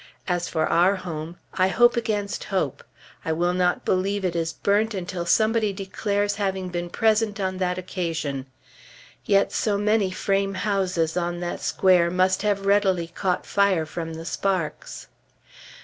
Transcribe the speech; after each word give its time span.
As 0.27 0.47
for 0.49 0.65
our 0.65 0.95
home, 0.95 1.37
I 1.53 1.67
hope 1.67 1.95
against 1.95 2.45
hope. 2.45 2.83
I 3.23 3.31
will 3.33 3.53
not 3.53 3.85
believe 3.85 4.25
it 4.25 4.35
is 4.35 4.51
burnt, 4.51 4.95
until 4.95 5.27
somebody 5.27 5.71
declares 5.71 6.37
having 6.37 6.69
been 6.69 6.89
present 6.89 7.39
on 7.39 7.59
that 7.59 7.77
occasion. 7.77 8.47
Yet 9.25 9.51
so 9.53 9.77
many 9.77 10.09
frame 10.09 10.55
houses 10.55 11.15
on 11.17 11.39
that 11.41 11.61
square 11.61 12.09
must 12.09 12.41
have 12.41 12.65
readily 12.65 13.09
caught 13.09 13.45
fire 13.45 13.85
from 13.85 14.15
the 14.15 14.25
sparks. 14.25 15.05